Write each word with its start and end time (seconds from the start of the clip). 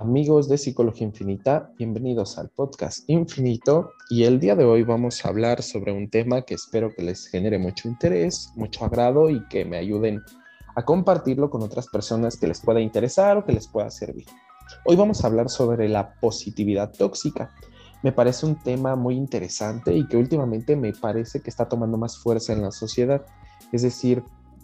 Amigos 0.00 0.48
de 0.48 0.58
Psicología 0.58 1.08
Infinita, 1.08 1.72
bienvenidos 1.76 2.38
al 2.38 2.50
podcast 2.50 3.02
Infinito 3.10 3.90
y 4.08 4.22
el 4.22 4.38
día 4.38 4.54
de 4.54 4.64
hoy 4.64 4.84
vamos 4.84 5.24
a 5.24 5.28
hablar 5.28 5.60
sobre 5.60 5.90
un 5.90 6.08
tema 6.08 6.42
que 6.42 6.54
espero 6.54 6.94
que 6.94 7.02
les 7.02 7.26
genere 7.26 7.58
mucho 7.58 7.88
interés, 7.88 8.52
mucho 8.54 8.84
agrado 8.84 9.28
y 9.28 9.44
que 9.48 9.64
me 9.64 9.76
ayuden 9.76 10.22
a 10.76 10.84
compartirlo 10.84 11.50
con 11.50 11.62
otras 11.62 11.88
personas 11.88 12.36
que 12.36 12.46
les 12.46 12.60
pueda 12.60 12.80
interesar 12.80 13.38
o 13.38 13.44
que 13.44 13.52
les 13.52 13.66
pueda 13.66 13.90
servir. 13.90 14.26
Hoy 14.84 14.94
vamos 14.94 15.24
a 15.24 15.26
hablar 15.26 15.48
sobre 15.48 15.88
la 15.88 16.14
positividad 16.20 16.92
tóxica. 16.92 17.50
Me 18.04 18.12
parece 18.12 18.46
un 18.46 18.62
tema 18.62 18.94
muy 18.94 19.16
interesante 19.16 19.92
y 19.92 20.06
que 20.06 20.16
últimamente 20.16 20.76
me 20.76 20.92
parece 20.92 21.40
que 21.40 21.50
está 21.50 21.68
tomando 21.68 21.98
más 21.98 22.18
fuerza 22.18 22.52
en 22.52 22.62
la 22.62 22.70
sociedad. 22.70 23.26
Es 23.72 23.82
decir, 23.82 24.22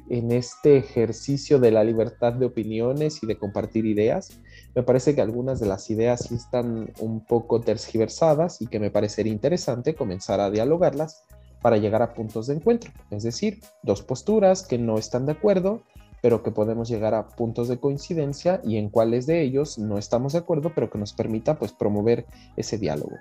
en 0.09 0.33
este 0.33 0.77
ejercicio 0.77 1.59
de 1.59 1.71
la 1.71 1.83
libertad 1.83 2.35
de 2.35 2.47
opiniones 2.47 3.23
y 3.23 3.27
de 3.27 3.39
compartir 3.39 3.87
ideas, 3.87 4.39
me 4.75 4.83
parece 4.83 5.15
que 5.15 5.21
algunas 5.21 5.61
de 5.61 5.67
las 5.67 5.89
ideas 5.91 6.25
sí 6.29 6.35
están 6.35 6.93
un 6.99 7.25
poco 7.25 7.61
tergiversadas 7.61 8.61
y 8.61 8.67
que 8.67 8.81
me 8.81 8.91
parecería 8.91 9.33
interesante 9.33 9.95
comenzar 9.95 10.41
a 10.41 10.51
dialogarlas 10.51 11.23
para 11.63 11.77
llegar 11.77 12.03
a 12.03 12.13
puntos 12.13 12.49
de 12.49 12.55
encuentro, 12.55 12.91
es 13.11 13.23
decir, 13.23 13.61
dos 13.83 14.03
posturas 14.03 14.63
que 14.67 14.77
no 14.77 14.99
están 14.99 15.25
de 15.25 15.33
acuerdo, 15.33 15.83
pero 16.21 16.43
que 16.43 16.51
podemos 16.51 16.89
llegar 16.89 17.15
a 17.15 17.29
puntos 17.29 17.69
de 17.69 17.79
coincidencia 17.79 18.61
y 18.65 18.77
en 18.77 18.91
cuáles 18.91 19.27
de 19.27 19.43
ellos 19.43 19.79
no 19.79 19.97
estamos 19.97 20.33
de 20.33 20.41
acuerdo, 20.41 20.73
pero 20.75 20.91
que 20.91 20.99
nos 20.99 21.13
permita 21.13 21.59
pues 21.59 21.73
promover 21.73 22.27
ese 22.57 22.77
diálogo. 22.79 23.17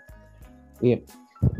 Bien, 0.81 1.05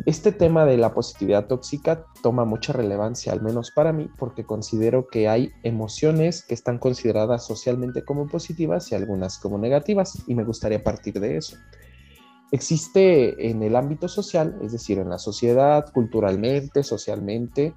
este 0.05 0.33
tema 0.33 0.65
de 0.65 0.77
la 0.77 0.93
positividad 0.93 1.47
tóxica 1.47 2.05
toma 2.21 2.43
mucha 2.43 2.73
relevancia, 2.73 3.31
al 3.31 3.41
menos 3.41 3.71
para 3.71 3.93
mí, 3.93 4.09
porque 4.17 4.43
considero 4.43 5.07
que 5.07 5.29
hay 5.29 5.51
emociones 5.63 6.43
que 6.43 6.53
están 6.53 6.77
consideradas 6.77 7.45
socialmente 7.45 8.03
como 8.03 8.27
positivas 8.27 8.91
y 8.91 8.95
algunas 8.95 9.37
como 9.37 9.57
negativas, 9.57 10.23
y 10.27 10.35
me 10.35 10.43
gustaría 10.43 10.83
partir 10.83 11.19
de 11.21 11.37
eso. 11.37 11.55
Existe 12.51 13.49
en 13.49 13.63
el 13.63 13.77
ámbito 13.77 14.09
social, 14.09 14.59
es 14.61 14.73
decir, 14.73 14.99
en 14.99 15.09
la 15.09 15.19
sociedad, 15.19 15.91
culturalmente, 15.93 16.83
socialmente, 16.83 17.73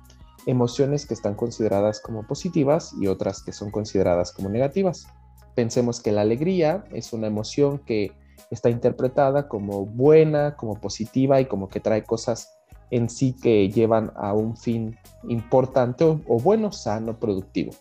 emociones 0.47 1.07
que 1.07 1.15
están 1.15 1.35
consideradas 1.35 2.01
como 2.01 2.27
positivas 2.27 2.93
y 3.01 3.07
otras 3.07 3.43
que 3.43 3.53
son 3.53 3.71
consideradas 3.71 4.33
como 4.33 4.49
negativas. 4.49 5.07
Pensemos 5.55 6.01
que 6.01 6.13
la 6.13 6.23
alegría 6.23 6.85
es 6.93 7.13
una 7.13 7.29
emoción 7.29 7.79
que 7.79 8.13
está 8.51 8.71
interpretada 8.71 9.49
como 9.49 9.87
buena, 9.87 10.57
como 10.57 10.81
positiva 10.81 11.41
y 11.41 11.47
como 11.47 11.69
que 11.69 11.81
trae 11.81 12.05
cosas 12.05 12.57
en 12.91 13.09
sí 13.09 13.35
que 13.35 13.69
llevan 13.69 14.13
a 14.17 14.33
un 14.33 14.57
fin 14.57 14.97
importante 15.29 16.05
o, 16.05 16.41
bueno, 16.41 16.73
sano, 16.73 17.19
productivo. 17.19 17.73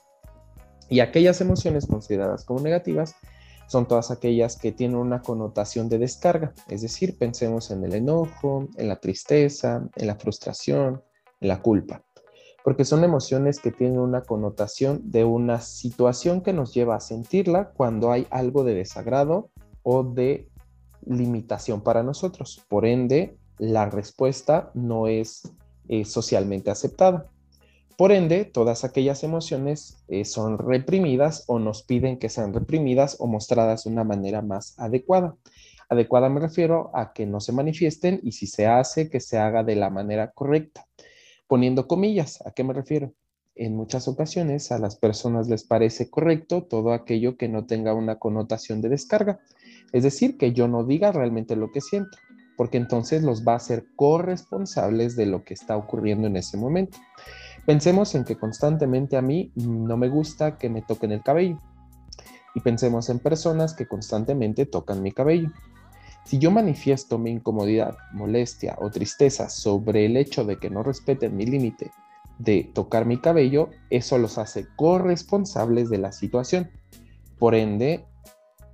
Y 0.90 1.00
aquellas 1.00 1.42
emociones 1.42 1.88
consideradas 1.88 2.46
como 2.46 2.60
negativas 2.60 3.16
son 3.68 3.88
todas 3.88 4.12
aquellas 4.12 4.58
que 4.58 4.72
tienen 4.72 4.98
una 4.98 5.22
connotación 5.22 5.90
de 5.90 5.98
descarga, 5.98 6.54
es 6.68 6.82
decir, 6.82 7.18
pensemos 7.18 7.72
en 7.72 7.84
el 7.84 7.96
enojo, 7.96 8.68
en 8.78 8.88
la 8.88 8.98
tristeza, 8.98 9.88
en 9.96 10.08
la 10.08 10.16
frustración, 10.16 11.02
en 11.40 11.48
la 11.48 11.62
culpa, 11.62 12.04
porque 12.64 12.86
son 12.86 13.04
emociones 13.04 13.60
que 13.60 13.72
tienen 13.72 14.00
una 14.00 14.22
connotación 14.22 15.10
de 15.10 15.24
una 15.24 15.62
situación 15.62 16.42
que 16.42 16.54
nos 16.54 16.76
lleva 16.76 16.96
a 16.96 17.00
sentirla 17.00 17.72
cuando 17.72 18.12
hay 18.12 18.28
algo 18.30 18.64
de 18.64 18.76
desagrado 18.76 19.50
o 19.86 20.04
de 20.04 20.50
limitación 21.06 21.82
para 21.82 22.02
nosotros. 22.02 22.66
Por 22.68 22.86
ende, 22.86 23.38
la 23.60 23.86
respuesta 23.86 24.72
no 24.74 25.08
es 25.08 25.54
eh, 25.88 26.04
socialmente 26.06 26.72
aceptada. 26.72 27.30
Por 27.98 28.12
ende, 28.12 28.44
todas 28.44 28.84
aquellas 28.84 29.24
emociones 29.24 30.04
eh, 30.10 30.26
son 30.26 30.58
reprimidas 30.58 31.46
o 31.48 31.60
nos 31.60 31.84
piden 31.84 32.18
que 32.18 32.30
sean 32.30 32.54
reprimidas 32.54 33.18
o 33.20 33.28
mostradas 33.28 33.84
de 33.84 33.92
una 33.92 34.04
manera 34.04 34.42
más 34.42 34.78
adecuada. 34.78 35.36
Adecuada 35.88 36.30
me 36.30 36.40
refiero 36.40 36.90
a 36.96 37.14
que 37.14 37.28
no 37.28 37.40
se 37.40 37.54
manifiesten 37.54 38.20
y 38.24 38.32
si 38.32 38.48
se 38.48 38.66
hace, 38.66 39.10
que 39.10 39.20
se 39.20 39.38
haga 39.38 39.64
de 39.64 39.76
la 39.76 39.92
manera 39.92 40.32
correcta. 40.32 40.88
Poniendo 41.48 41.88
comillas, 41.88 42.44
¿a 42.46 42.52
qué 42.52 42.64
me 42.64 42.74
refiero? 42.74 43.14
En 43.54 43.76
muchas 43.76 44.08
ocasiones 44.08 44.72
a 44.72 44.80
las 44.80 44.98
personas 44.98 45.48
les 45.48 45.64
parece 45.64 46.10
correcto 46.10 46.64
todo 46.64 46.92
aquello 46.92 47.38
que 47.38 47.48
no 47.48 47.66
tenga 47.66 47.94
una 47.94 48.18
connotación 48.18 48.82
de 48.82 48.90
descarga. 48.90 49.40
Es 49.92 50.04
decir, 50.04 50.38
que 50.38 50.54
yo 50.54 50.68
no 50.68 50.84
diga 50.84 51.12
realmente 51.12 51.56
lo 51.56 51.72
que 51.72 51.82
siento, 51.82 52.18
porque 52.58 52.78
entonces 52.78 53.24
los 53.24 53.46
va 53.46 53.54
a 53.54 53.58
hacer 53.58 53.86
corresponsables 53.96 55.16
de 55.16 55.26
lo 55.26 55.44
que 55.44 55.54
está 55.54 55.78
ocurriendo 55.78 56.28
en 56.28 56.38
ese 56.38 56.58
momento. 56.58 56.98
Pensemos 57.66 58.14
en 58.16 58.24
que 58.24 58.38
constantemente 58.38 59.18
a 59.18 59.22
mí 59.22 59.52
no 59.56 59.98
me 59.98 60.08
gusta 60.08 60.58
que 60.58 60.70
me 60.70 60.82
toquen 60.82 61.12
el 61.12 61.24
cabello. 61.24 61.60
Y 62.54 62.62
pensemos 62.62 63.10
en 63.10 63.20
personas 63.20 63.74
que 63.74 63.88
constantemente 63.88 64.66
tocan 64.66 65.02
mi 65.02 65.12
cabello. 65.12 65.52
Si 66.26 66.40
yo 66.40 66.52
manifiesto 66.52 67.18
mi 67.18 67.32
incomodidad, 67.32 67.98
molestia 68.14 68.76
o 68.80 68.90
tristeza 68.90 69.50
sobre 69.50 70.06
el 70.06 70.18
hecho 70.18 70.44
de 70.44 70.58
que 70.58 70.70
no 70.70 70.82
respeten 70.82 71.36
mi 71.36 71.46
límite 71.46 71.92
de 72.40 72.70
tocar 72.74 73.06
mi 73.06 73.18
cabello, 73.18 73.70
eso 73.90 74.18
los 74.18 74.38
hace 74.38 74.68
corresponsables 74.76 75.90
de 75.90 75.98
la 75.98 76.12
situación. 76.12 76.70
Por 77.38 77.56
ende, 77.56 78.06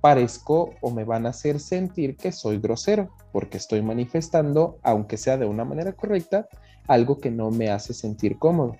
parezco 0.02 0.74
o 0.80 0.90
me 0.90 1.04
van 1.04 1.24
a 1.24 1.30
hacer 1.30 1.60
sentir 1.60 2.16
que 2.16 2.32
soy 2.32 2.58
grosero, 2.58 3.10
porque 3.32 3.56
estoy 3.56 3.82
manifestando, 3.82 4.78
aunque 4.82 5.16
sea 5.16 5.38
de 5.38 5.46
una 5.46 5.64
manera 5.64 5.92
correcta, 5.92 6.48
algo 6.88 7.18
que 7.18 7.30
no 7.30 7.50
me 7.50 7.70
hace 7.70 7.94
sentir 7.94 8.36
cómodo. 8.36 8.76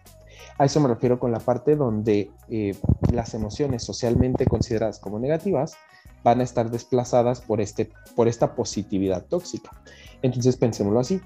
A 0.59 0.65
eso 0.65 0.81
me 0.81 0.89
refiero 0.89 1.21
con 1.21 1.31
la 1.31 1.39
parte 1.39 1.77
donde 1.77 2.33
eh, 2.51 2.75
las 3.13 3.35
emociones 3.35 3.85
socialmente 3.85 4.47
consideradas 4.47 4.99
como 4.99 5.21
negativas 5.21 5.77
van 6.25 6.41
a 6.41 6.45
estar 6.45 6.71
desplazadas 6.71 7.41
por, 7.41 7.61
este, 7.61 7.91
por 8.17 8.27
esta 8.27 8.57
positividad 8.57 9.25
tóxica. 9.27 9.71
Entonces 10.23 10.57
pensémoslo 10.57 10.99
así. 10.99 11.21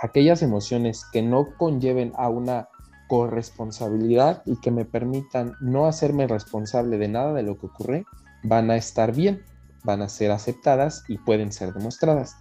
Aquellas 0.00 0.40
emociones 0.40 1.04
que 1.12 1.20
no 1.20 1.48
conlleven 1.58 2.12
a 2.16 2.30
una 2.30 2.70
corresponsabilidad 3.08 4.42
y 4.46 4.58
que 4.60 4.70
me 4.70 4.86
permitan 4.86 5.52
no 5.60 5.86
hacerme 5.86 6.26
responsable 6.26 6.96
de 6.96 7.08
nada 7.08 7.34
de 7.34 7.42
lo 7.42 7.58
que 7.58 7.66
ocurre, 7.66 8.04
van 8.46 8.70
a 8.70 8.76
estar 8.76 9.14
bien, 9.14 9.42
van 9.84 10.02
a 10.02 10.08
ser 10.08 10.30
aceptadas 10.30 11.04
y 11.08 11.18
pueden 11.18 11.52
ser 11.52 11.72
demostradas. 11.72 12.36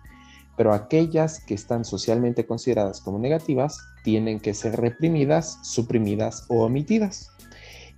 Pero 0.57 0.73
aquellas 0.73 1.43
que 1.43 1.53
están 1.53 1.83
socialmente 1.83 2.45
consideradas 2.45 3.01
como 3.01 3.19
negativas 3.19 3.77
tienen 4.03 4.39
que 4.39 4.53
ser 4.53 4.77
reprimidas, 4.77 5.59
suprimidas 5.63 6.45
o 6.47 6.63
omitidas. 6.63 7.29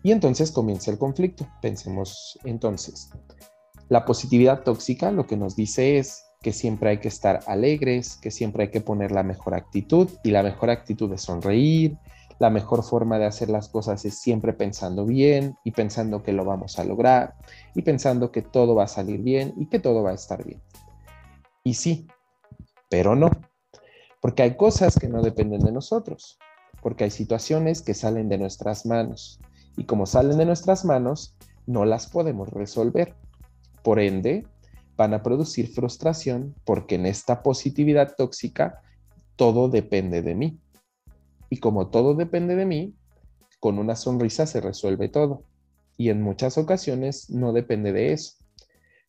Y 0.03 0.11
entonces 0.11 0.51
comienza 0.51 0.89
el 0.89 0.97
conflicto. 0.97 1.47
Pensemos 1.61 2.39
entonces. 2.43 3.09
La 3.89 4.05
positividad 4.05 4.63
tóxica 4.63 5.11
lo 5.11 5.27
que 5.27 5.37
nos 5.37 5.55
dice 5.55 5.97
es 5.97 6.23
que 6.41 6.53
siempre 6.53 6.89
hay 6.89 6.97
que 6.99 7.07
estar 7.07 7.41
alegres, 7.47 8.17
que 8.17 8.31
siempre 8.31 8.63
hay 8.63 8.71
que 8.71 8.81
poner 8.81 9.11
la 9.11 9.23
mejor 9.23 9.53
actitud 9.53 10.09
y 10.23 10.31
la 10.31 10.43
mejor 10.43 10.69
actitud 10.69 11.11
es 11.13 11.21
sonreír, 11.21 11.97
la 12.39 12.49
mejor 12.49 12.83
forma 12.83 13.17
de 13.17 13.25
hacer 13.25 13.49
las 13.49 13.69
cosas 13.69 14.05
es 14.05 14.19
siempre 14.19 14.53
pensando 14.53 15.05
bien 15.05 15.55
y 15.63 15.71
pensando 15.71 16.21
que 16.21 16.33
lo 16.33 16.45
vamos 16.45 16.77
a 16.77 16.83
lograr 16.83 17.35
y 17.73 17.81
pensando 17.81 18.31
que 18.31 18.41
todo 18.41 18.75
va 18.75 18.83
a 18.83 18.87
salir 18.87 19.21
bien 19.21 19.53
y 19.57 19.67
que 19.67 19.79
todo 19.79 20.03
va 20.03 20.11
a 20.11 20.15
estar 20.15 20.43
bien. 20.43 20.61
Y 21.63 21.73
sí, 21.73 22.07
pero 22.89 23.15
no, 23.15 23.31
porque 24.21 24.43
hay 24.43 24.55
cosas 24.55 24.97
que 24.97 25.09
no 25.09 25.21
dependen 25.21 25.61
de 25.61 25.71
nosotros, 25.71 26.37
porque 26.81 27.05
hay 27.05 27.11
situaciones 27.11 27.81
que 27.81 27.93
salen 27.93 28.29
de 28.29 28.37
nuestras 28.37 28.85
manos 28.85 29.39
y 29.75 29.85
como 29.85 30.05
salen 30.05 30.37
de 30.37 30.45
nuestras 30.45 30.85
manos, 30.85 31.35
no 31.65 31.85
las 31.85 32.07
podemos 32.07 32.49
resolver. 32.49 33.15
Por 33.83 33.99
ende, 33.99 34.45
van 34.97 35.13
a 35.13 35.21
producir 35.21 35.71
frustración 35.71 36.55
porque 36.65 36.95
en 36.95 37.05
esta 37.05 37.43
positividad 37.43 38.15
tóxica 38.17 38.81
todo 39.35 39.69
depende 39.69 40.21
de 40.21 40.35
mí. 40.35 40.59
Y 41.49 41.57
como 41.57 41.89
todo 41.89 42.13
depende 42.13 42.55
de 42.55 42.65
mí, 42.65 42.95
con 43.59 43.79
una 43.79 43.95
sonrisa 43.95 44.45
se 44.45 44.61
resuelve 44.61 45.09
todo. 45.09 45.43
Y 45.97 46.09
en 46.09 46.21
muchas 46.21 46.57
ocasiones 46.57 47.29
no 47.29 47.53
depende 47.53 47.91
de 47.91 48.13
eso. 48.13 48.33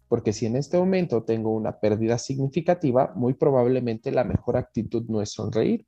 Porque 0.08 0.32
si 0.32 0.46
en 0.46 0.56
este 0.56 0.78
momento 0.78 1.24
tengo 1.24 1.54
una 1.54 1.80
pérdida 1.80 2.16
significativa, 2.16 3.12
muy 3.14 3.34
probablemente 3.34 4.10
la 4.10 4.24
mejor 4.24 4.56
actitud 4.56 5.04
no 5.08 5.20
es 5.20 5.30
sonreír. 5.30 5.86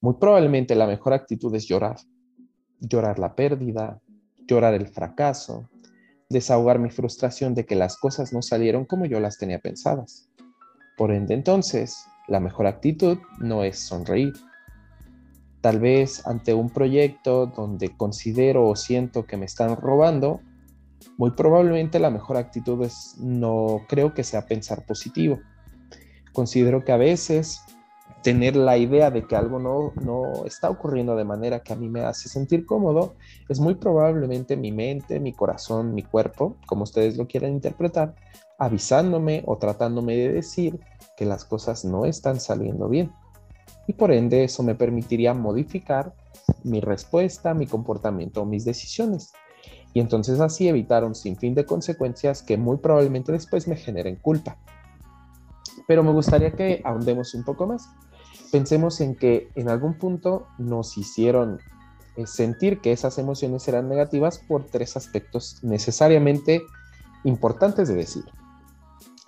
Muy 0.00 0.14
probablemente 0.14 0.74
la 0.74 0.88
mejor 0.88 1.12
actitud 1.12 1.54
es 1.54 1.66
llorar. 1.66 1.96
Llorar 2.80 3.20
la 3.20 3.36
pérdida, 3.36 4.00
llorar 4.48 4.74
el 4.74 4.88
fracaso, 4.88 5.68
desahogar 6.28 6.80
mi 6.80 6.90
frustración 6.90 7.54
de 7.54 7.64
que 7.64 7.76
las 7.76 7.96
cosas 7.96 8.32
no 8.32 8.42
salieron 8.42 8.84
como 8.84 9.06
yo 9.06 9.20
las 9.20 9.38
tenía 9.38 9.60
pensadas. 9.60 10.28
Por 10.96 11.12
ende 11.12 11.34
entonces, 11.34 12.04
la 12.26 12.40
mejor 12.40 12.66
actitud 12.66 13.18
no 13.38 13.62
es 13.62 13.78
sonreír, 13.78 14.32
tal 15.62 15.78
vez 15.78 16.26
ante 16.26 16.52
un 16.52 16.68
proyecto 16.68 17.46
donde 17.46 17.96
considero 17.96 18.68
o 18.68 18.76
siento 18.76 19.26
que 19.26 19.38
me 19.38 19.46
están 19.46 19.76
robando, 19.76 20.40
muy 21.16 21.30
probablemente 21.30 21.98
la 21.98 22.10
mejor 22.10 22.36
actitud 22.36 22.82
es 22.84 23.16
no 23.18 23.82
creo 23.88 24.12
que 24.12 24.24
sea 24.24 24.46
pensar 24.46 24.84
positivo. 24.84 25.38
Considero 26.32 26.84
que 26.84 26.92
a 26.92 26.96
veces 26.96 27.60
tener 28.22 28.56
la 28.56 28.76
idea 28.76 29.10
de 29.10 29.26
que 29.26 29.36
algo 29.36 29.58
no, 29.58 29.92
no 30.04 30.44
está 30.46 30.68
ocurriendo 30.68 31.16
de 31.16 31.24
manera 31.24 31.62
que 31.62 31.72
a 31.72 31.76
mí 31.76 31.88
me 31.88 32.02
hace 32.02 32.28
sentir 32.28 32.66
cómodo, 32.66 33.14
es 33.48 33.60
muy 33.60 33.74
probablemente 33.76 34.56
mi 34.56 34.72
mente, 34.72 35.20
mi 35.20 35.32
corazón, 35.32 35.94
mi 35.94 36.02
cuerpo, 36.02 36.56
como 36.66 36.84
ustedes 36.84 37.16
lo 37.16 37.26
quieran 37.26 37.52
interpretar, 37.52 38.14
avisándome 38.58 39.42
o 39.46 39.58
tratándome 39.58 40.16
de 40.16 40.32
decir 40.32 40.80
que 41.16 41.24
las 41.24 41.44
cosas 41.44 41.84
no 41.84 42.04
están 42.04 42.40
saliendo 42.40 42.88
bien. 42.88 43.12
Y 43.86 43.94
por 43.94 44.12
ende 44.12 44.44
eso 44.44 44.62
me 44.62 44.74
permitiría 44.74 45.34
modificar 45.34 46.14
mi 46.64 46.80
respuesta, 46.80 47.54
mi 47.54 47.66
comportamiento 47.66 48.42
o 48.42 48.46
mis 48.46 48.64
decisiones. 48.64 49.32
Y 49.94 50.00
entonces 50.00 50.40
así 50.40 50.68
evitar 50.68 51.04
un 51.04 51.14
sinfín 51.14 51.54
de 51.54 51.66
consecuencias 51.66 52.42
que 52.42 52.56
muy 52.56 52.78
probablemente 52.78 53.32
después 53.32 53.68
me 53.68 53.76
generen 53.76 54.16
culpa. 54.16 54.56
Pero 55.86 56.02
me 56.02 56.12
gustaría 56.12 56.52
que 56.52 56.80
ahondemos 56.84 57.34
un 57.34 57.44
poco 57.44 57.66
más. 57.66 57.88
Pensemos 58.50 59.00
en 59.00 59.16
que 59.16 59.50
en 59.54 59.68
algún 59.68 59.98
punto 59.98 60.46
nos 60.58 60.96
hicieron 60.96 61.58
eh, 62.16 62.26
sentir 62.26 62.80
que 62.80 62.92
esas 62.92 63.18
emociones 63.18 63.66
eran 63.68 63.88
negativas 63.88 64.38
por 64.38 64.66
tres 64.66 64.96
aspectos 64.96 65.58
necesariamente 65.62 66.62
importantes 67.24 67.88
de 67.88 67.94
decir. 67.94 68.24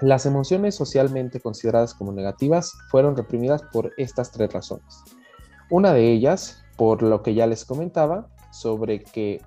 Las 0.01 0.27
emociones 0.27 0.75
socialmente 0.75 1.41
consideradas 1.41 1.95
como 1.95 2.13
negativas 2.13 2.73
fueron 2.91 3.17
reprimidas 3.17 3.63
por 3.73 3.93
estas 3.97 4.33
tres 4.33 4.53
razones. 4.53 5.03
Una 5.71 5.93
de 5.93 6.11
ellas, 6.11 6.65
por 6.77 7.03
lo 7.03 7.23
que 7.23 7.35
ya 7.35 7.47
les 7.47 7.65
comentaba, 7.65 8.29
sobre 8.51 9.03
que 9.03 9.41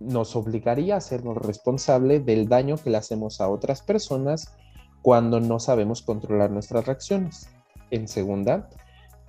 nos 0.00 0.36
obligaría 0.36 0.94
a 0.94 0.98
hacernos 0.98 1.38
responsable 1.38 2.20
del 2.20 2.48
daño 2.48 2.76
que 2.76 2.90
le 2.90 2.98
hacemos 2.98 3.40
a 3.40 3.48
otras 3.48 3.82
personas 3.82 4.54
cuando 5.02 5.40
no 5.40 5.58
sabemos 5.60 6.02
controlar 6.02 6.50
nuestras 6.50 6.86
reacciones. 6.86 7.48
En 7.90 8.08
segunda, 8.08 8.68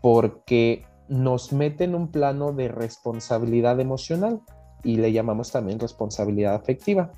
porque 0.01 0.85
nos 1.07 1.53
mete 1.53 1.83
en 1.83 1.95
un 1.95 2.11
plano 2.11 2.51
de 2.51 2.67
responsabilidad 2.67 3.79
emocional 3.79 4.41
y 4.83 4.97
le 4.97 5.11
llamamos 5.11 5.51
también 5.51 5.79
responsabilidad 5.79 6.55
afectiva, 6.55 7.11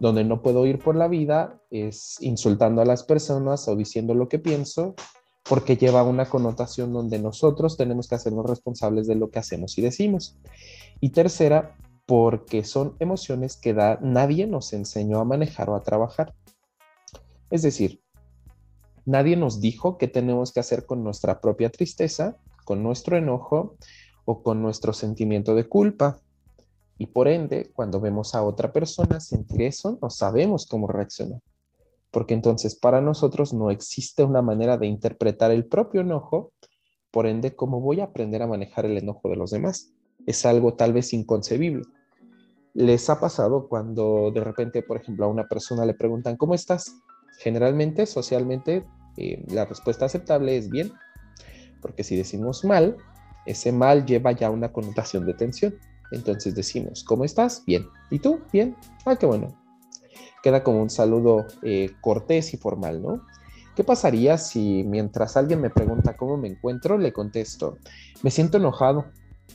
donde 0.00 0.24
no 0.24 0.42
puedo 0.42 0.66
ir 0.66 0.78
por 0.78 0.96
la 0.96 1.08
vida 1.08 1.60
es 1.70 2.16
insultando 2.20 2.82
a 2.82 2.84
las 2.84 3.02
personas 3.02 3.66
o 3.68 3.76
diciendo 3.76 4.14
lo 4.14 4.28
que 4.28 4.38
pienso, 4.38 4.94
porque 5.48 5.76
lleva 5.76 6.02
una 6.02 6.28
connotación 6.28 6.92
donde 6.92 7.18
nosotros 7.18 7.76
tenemos 7.76 8.08
que 8.08 8.14
hacernos 8.14 8.46
responsables 8.46 9.06
de 9.06 9.14
lo 9.14 9.30
que 9.30 9.38
hacemos 9.38 9.78
y 9.78 9.82
decimos. 9.82 10.38
Y 11.00 11.10
tercera, 11.10 11.76
porque 12.06 12.64
son 12.64 12.96
emociones 13.00 13.56
que 13.56 13.74
nadie 13.74 14.46
nos 14.46 14.72
enseñó 14.72 15.20
a 15.20 15.24
manejar 15.24 15.70
o 15.70 15.74
a 15.74 15.82
trabajar. 15.82 16.34
Es 17.50 17.62
decir, 17.62 18.02
nadie 19.04 19.36
nos 19.36 19.60
dijo 19.60 19.98
qué 19.98 20.06
tenemos 20.06 20.52
que 20.52 20.60
hacer 20.60 20.86
con 20.86 21.02
nuestra 21.02 21.40
propia 21.40 21.70
tristeza, 21.70 22.36
con 22.64 22.82
nuestro 22.82 23.16
enojo 23.16 23.76
o 24.26 24.42
con 24.42 24.62
nuestro 24.62 24.92
sentimiento 24.92 25.54
de 25.54 25.66
culpa. 25.66 26.20
Y 26.98 27.06
por 27.06 27.28
ende, 27.28 27.70
cuando 27.72 28.00
vemos 28.00 28.34
a 28.34 28.42
otra 28.42 28.72
persona 28.72 29.20
sentir 29.20 29.62
eso, 29.62 29.98
no 30.02 30.10
sabemos 30.10 30.66
cómo 30.66 30.88
reaccionar. 30.88 31.40
Porque 32.10 32.34
entonces 32.34 32.74
para 32.74 33.00
nosotros 33.00 33.54
no 33.54 33.70
existe 33.70 34.24
una 34.24 34.42
manera 34.42 34.76
de 34.76 34.88
interpretar 34.88 35.52
el 35.52 35.66
propio 35.66 36.00
enojo. 36.00 36.52
Por 37.10 37.26
ende, 37.26 37.54
¿cómo 37.54 37.80
voy 37.80 38.00
a 38.00 38.04
aprender 38.04 38.42
a 38.42 38.48
manejar 38.48 38.84
el 38.84 38.98
enojo 38.98 39.28
de 39.28 39.36
los 39.36 39.52
demás? 39.52 39.92
Es 40.26 40.44
algo 40.44 40.74
tal 40.74 40.92
vez 40.92 41.12
inconcebible. 41.12 41.84
¿Les 42.74 43.08
ha 43.08 43.20
pasado 43.20 43.68
cuando 43.68 44.30
de 44.32 44.42
repente, 44.42 44.82
por 44.82 44.96
ejemplo, 44.96 45.24
a 45.24 45.28
una 45.28 45.46
persona 45.46 45.86
le 45.86 45.94
preguntan, 45.94 46.36
¿cómo 46.36 46.54
estás? 46.54 46.96
Generalmente, 47.38 48.06
socialmente, 48.06 48.84
eh, 49.16 49.44
la 49.48 49.64
respuesta 49.64 50.06
aceptable 50.06 50.56
es 50.56 50.68
bien, 50.68 50.92
porque 51.80 52.04
si 52.04 52.16
decimos 52.16 52.64
mal, 52.64 52.96
ese 53.46 53.72
mal 53.72 54.04
lleva 54.04 54.32
ya 54.32 54.50
una 54.50 54.72
connotación 54.72 55.24
de 55.26 55.34
tensión. 55.34 55.74
Entonces 56.10 56.54
decimos, 56.54 57.04
¿cómo 57.04 57.24
estás? 57.24 57.64
Bien. 57.66 57.86
¿Y 58.10 58.18
tú? 58.18 58.40
Bien. 58.52 58.76
Ah, 59.04 59.16
qué 59.16 59.26
bueno. 59.26 59.48
Queda 60.42 60.62
como 60.62 60.82
un 60.82 60.90
saludo 60.90 61.46
eh, 61.62 61.90
cortés 62.00 62.54
y 62.54 62.56
formal, 62.56 63.02
¿no? 63.02 63.22
¿Qué 63.74 63.84
pasaría 63.84 64.38
si 64.38 64.82
mientras 64.84 65.36
alguien 65.36 65.60
me 65.60 65.70
pregunta 65.70 66.16
cómo 66.16 66.36
me 66.36 66.48
encuentro, 66.48 66.98
le 66.98 67.12
contesto, 67.12 67.78
me 68.22 68.30
siento 68.30 68.56
enojado, 68.56 69.06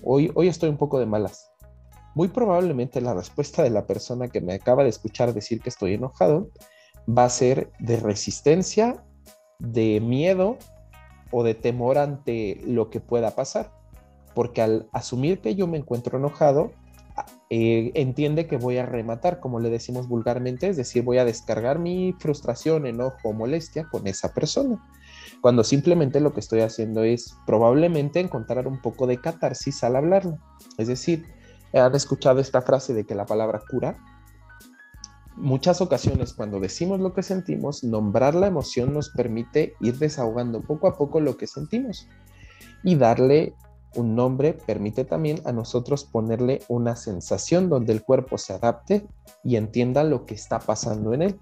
hoy, 0.02 0.32
hoy 0.36 0.48
estoy 0.48 0.70
un 0.70 0.78
poco 0.78 1.00
de 1.00 1.06
malas? 1.06 1.52
Muy 2.16 2.30
probablemente 2.30 3.02
la 3.02 3.14
respuesta 3.14 3.64
de 3.64 3.70
la 3.70 3.86
persona 3.86 4.28
que 4.28 4.40
me 4.40 4.54
acaba 4.54 4.84
de 4.84 4.90
escuchar 4.90 5.34
decir 5.34 5.60
que 5.60 5.70
estoy 5.70 5.96
enojado 5.96 6.52
va 7.08 7.26
a 7.26 7.30
ser 7.30 7.72
de 7.80 7.98
resistencia, 7.98 9.04
de 9.60 10.00
miedo 10.00 10.58
o 11.32 11.44
de 11.44 11.56
temor 11.56 11.98
ante 11.98 12.62
lo 12.66 12.90
que 12.90 13.00
pueda 13.00 13.32
pasar. 13.32 13.72
Porque 14.34 14.62
al 14.62 14.88
asumir 14.92 15.40
que 15.40 15.56
yo 15.56 15.68
me 15.68 15.78
encuentro 15.78 16.18
enojado, 16.18 16.72
eh, 17.50 17.92
entiende 17.94 18.48
que 18.48 18.58
voy 18.58 18.78
a 18.78 18.86
rematar, 18.86 19.40
como 19.40 19.60
le 19.60 19.70
decimos 19.70 20.08
vulgarmente, 20.08 20.68
es 20.70 20.78
decir, 20.78 21.04
voy 21.04 21.20
a 21.20 21.26
descargar 21.26 21.78
mi 21.78 22.16
frustración, 22.18 22.88
enojo 22.88 23.30
o 23.30 23.34
molestia 23.34 23.88
con 23.92 24.08
esa 24.08 24.34
persona. 24.34 24.84
Cuando 25.42 25.64
simplemente 25.64 26.20
lo 26.20 26.34
que 26.34 26.40
estoy 26.40 26.62
haciendo 26.62 27.04
es 27.04 27.38
probablemente 27.46 28.20
encontrar 28.20 28.68
un 28.68 28.82
poco 28.82 29.06
de 29.06 29.20
catarsis 29.20 29.84
al 29.84 29.98
hablarlo. 29.98 30.40
Es 30.78 30.88
decir, 30.88 31.26
han 31.74 31.94
escuchado 31.96 32.40
esta 32.40 32.62
frase 32.62 32.94
de 32.94 33.06
que 33.06 33.14
la 33.14 33.26
palabra 33.26 33.62
cura. 33.70 33.98
Muchas 35.36 35.82
ocasiones 35.82 36.34
cuando 36.34 36.60
decimos 36.60 37.00
lo 37.00 37.14
que 37.14 37.24
sentimos, 37.24 37.84
nombrar 37.84 38.36
la 38.36 38.48
emoción 38.48 38.94
nos 38.94 39.10
permite 39.10 39.76
ir 39.82 39.98
desahogando 39.98 40.62
poco 40.62 40.88
a 40.88 40.98
poco 40.98 41.20
lo 41.20 41.38
que 41.38 41.48
sentimos. 41.48 42.08
Y 42.84 42.96
darle 42.96 43.54
un 43.96 44.16
nombre 44.16 44.54
permite 44.54 45.06
también 45.06 45.40
a 45.46 45.52
nosotros 45.52 46.06
ponerle 46.06 46.62
una 46.68 46.96
sensación 46.96 47.70
donde 47.70 47.94
el 47.94 48.04
cuerpo 48.04 48.38
se 48.38 48.54
adapte 48.54 49.08
y 49.44 49.56
entienda 49.56 50.04
lo 50.04 50.26
que 50.26 50.34
está 50.36 50.60
pasando 50.60 51.14
en 51.14 51.22
él. 51.22 51.40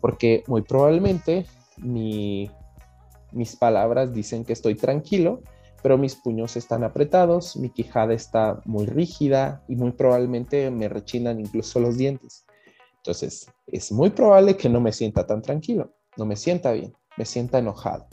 Porque 0.00 0.44
muy 0.46 0.62
probablemente 0.62 1.46
mis 1.76 2.50
palabras 3.58 4.12
dicen 4.12 4.44
que 4.44 4.52
estoy 4.52 4.74
tranquilo, 4.74 5.40
pero 5.82 5.98
mis 5.98 6.14
puños 6.14 6.56
están 6.56 6.82
apretados, 6.82 7.56
mi 7.56 7.68
quijada 7.68 8.14
está 8.14 8.60
muy 8.64 8.86
rígida 8.86 9.62
y 9.68 9.76
muy 9.76 9.92
probablemente 9.92 10.70
me 10.70 10.88
rechinan 10.88 11.40
incluso 11.40 11.78
los 11.78 11.98
dientes. 11.98 12.46
Entonces, 12.96 13.46
es 13.66 13.92
muy 13.92 14.10
probable 14.10 14.56
que 14.56 14.70
no 14.70 14.80
me 14.80 14.92
sienta 14.92 15.26
tan 15.26 15.42
tranquilo, 15.42 15.92
no 16.16 16.24
me 16.24 16.36
sienta 16.36 16.72
bien, 16.72 16.94
me 17.18 17.26
sienta 17.26 17.58
enojado. 17.58 18.06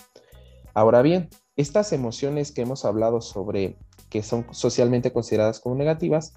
Ahora 0.74 1.02
bien, 1.02 1.30
estas 1.62 1.94
emociones 1.94 2.52
que 2.52 2.62
hemos 2.62 2.86
hablado 2.86 3.22
sobre 3.22 3.78
que 4.10 4.24
son 4.24 4.46
socialmente 4.52 5.14
consideradas 5.14 5.60
como 5.60 5.76
negativas, 5.76 6.34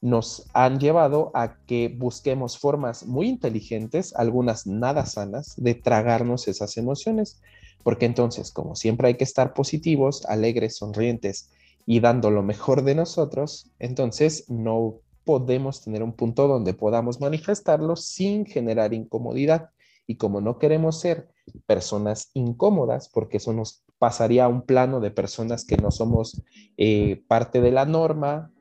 nos 0.00 0.46
han 0.54 0.78
llevado 0.78 1.30
a 1.34 1.56
que 1.66 1.88
busquemos 1.88 2.58
formas 2.58 3.06
muy 3.06 3.28
inteligentes, 3.28 4.14
algunas 4.14 4.66
nada 4.66 5.06
sanas, 5.06 5.54
de 5.56 5.74
tragarnos 5.74 6.46
esas 6.48 6.76
emociones 6.76 7.40
porque 7.86 8.06
entonces, 8.06 8.50
como 8.50 8.74
siempre 8.74 9.06
hay 9.06 9.14
que 9.14 9.22
estar 9.22 9.54
positivos, 9.54 10.26
alegres, 10.26 10.76
sonrientes 10.76 11.52
y 11.86 12.00
dando 12.00 12.32
lo 12.32 12.42
mejor 12.42 12.82
de 12.82 12.96
nosotros, 12.96 13.70
entonces 13.78 14.50
no 14.50 14.96
podemos 15.22 15.82
tener 15.82 16.02
un 16.02 16.12
punto 16.12 16.48
donde 16.48 16.74
podamos 16.74 17.20
manifestarlo 17.20 17.94
sin 17.94 18.44
generar 18.44 18.92
incomodidad. 18.92 19.70
Y 20.04 20.16
como 20.16 20.40
no 20.40 20.58
queremos 20.58 20.98
ser 20.98 21.28
personas 21.66 22.30
incómodas, 22.34 23.08
porque 23.08 23.36
eso 23.36 23.52
nos 23.52 23.84
pasaría 23.98 24.44
a 24.44 24.48
un 24.48 24.62
plano 24.62 25.00
de 25.00 25.10
personas 25.10 25.64
que 25.64 25.76
no 25.76 25.90
somos 25.90 26.42
eh, 26.76 27.22
parte 27.28 27.60
de 27.60 27.70
la 27.70 27.84
norma, 27.86 28.52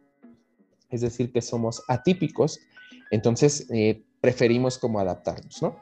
es 0.90 1.02
decir, 1.02 1.32
que 1.32 1.42
somos 1.42 1.84
atípicos, 1.88 2.60
entonces 3.12 3.68
eh, 3.74 4.04
preferimos 4.22 4.78
como 4.78 5.00
adaptarnos, 5.00 5.62
¿no? 5.62 5.76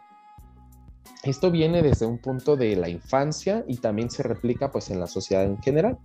Esto 1.24 1.52
viene 1.52 1.82
desde 1.82 2.06
un 2.06 2.18
punto 2.18 2.58
de 2.58 2.76
la 2.76 2.90
infancia 2.90 3.64
y 3.68 3.78
también 3.78 4.10
se 4.10 4.24
replica 4.24 4.72
pues 4.72 4.90
en 4.90 5.00
la 5.00 5.08
sociedad 5.08 5.46
en 5.46 5.62
general. 5.62 5.98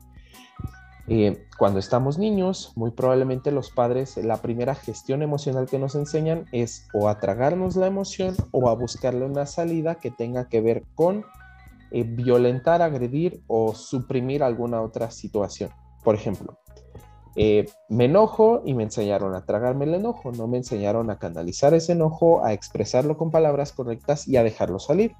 Eh, 1.08 1.46
cuando 1.56 1.78
estamos 1.78 2.18
niños, 2.18 2.72
muy 2.76 2.90
probablemente 2.90 3.50
los 3.50 3.70
padres, 3.70 4.16
la 4.18 4.42
primera 4.42 4.74
gestión 4.74 5.22
emocional 5.22 5.66
que 5.66 5.78
nos 5.78 5.94
enseñan 5.94 6.44
es 6.52 6.86
o 6.92 7.08
a 7.08 7.18
tragarnos 7.18 7.76
la 7.76 7.86
emoción 7.86 8.36
o 8.52 8.68
a 8.68 8.74
buscarle 8.74 9.24
una 9.24 9.46
salida 9.46 9.96
que 9.96 10.10
tenga 10.10 10.48
que 10.48 10.60
ver 10.60 10.84
con 10.94 11.24
eh, 11.90 12.04
violentar, 12.04 12.82
agredir 12.82 13.42
o 13.46 13.74
suprimir 13.74 14.42
alguna 14.42 14.82
otra 14.82 15.10
situación. 15.10 15.70
Por 16.04 16.14
ejemplo, 16.14 16.58
eh, 17.36 17.66
me 17.88 18.06
enojo 18.06 18.62
y 18.64 18.74
me 18.74 18.82
enseñaron 18.82 19.34
a 19.34 19.44
tragarme 19.44 19.84
el 19.84 19.94
enojo, 19.94 20.32
no 20.32 20.46
me 20.48 20.56
enseñaron 20.56 21.10
a 21.10 21.18
canalizar 21.18 21.72
ese 21.74 21.92
enojo, 21.92 22.44
a 22.44 22.52
expresarlo 22.52 23.16
con 23.16 23.30
palabras 23.30 23.72
correctas 23.72 24.26
y 24.26 24.36
a 24.36 24.42
dejarlo 24.42 24.78
salir. 24.78 25.14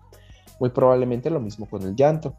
Muy 0.59 0.71
probablemente 0.71 1.31
lo 1.31 1.41
mismo 1.41 1.67
con 1.67 1.83
el 1.83 1.95
llanto. 1.95 2.35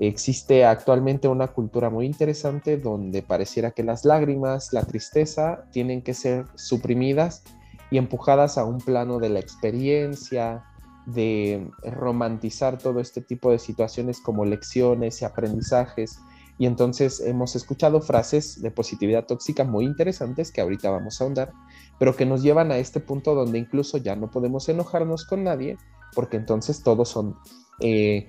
Existe 0.00 0.64
actualmente 0.64 1.28
una 1.28 1.48
cultura 1.48 1.90
muy 1.90 2.06
interesante 2.06 2.78
donde 2.78 3.22
pareciera 3.22 3.70
que 3.70 3.84
las 3.84 4.04
lágrimas, 4.04 4.72
la 4.72 4.82
tristeza, 4.82 5.66
tienen 5.72 6.02
que 6.02 6.14
ser 6.14 6.46
suprimidas 6.54 7.44
y 7.90 7.98
empujadas 7.98 8.56
a 8.56 8.64
un 8.64 8.78
plano 8.78 9.18
de 9.18 9.28
la 9.28 9.40
experiencia, 9.40 10.64
de 11.12 11.70
romantizar 11.82 12.78
todo 12.78 13.00
este 13.00 13.20
tipo 13.20 13.50
de 13.50 13.58
situaciones 13.58 14.20
como 14.20 14.44
lecciones 14.44 15.22
y 15.22 15.24
aprendizajes. 15.24 16.18
Y 16.58 16.66
entonces 16.66 17.20
hemos 17.20 17.56
escuchado 17.56 18.00
frases 18.00 18.60
de 18.60 18.70
positividad 18.70 19.26
tóxica 19.26 19.64
muy 19.64 19.86
interesantes 19.86 20.52
que 20.52 20.60
ahorita 20.60 20.90
vamos 20.90 21.20
a 21.20 21.24
ahondar, 21.24 21.52
pero 21.98 22.14
que 22.14 22.26
nos 22.26 22.42
llevan 22.42 22.70
a 22.70 22.78
este 22.78 23.00
punto 23.00 23.34
donde 23.34 23.58
incluso 23.58 23.96
ya 23.96 24.14
no 24.14 24.30
podemos 24.30 24.68
enojarnos 24.68 25.24
con 25.24 25.44
nadie, 25.44 25.78
porque 26.14 26.36
entonces 26.36 26.82
todos 26.82 27.08
son 27.08 27.36
eh, 27.80 28.28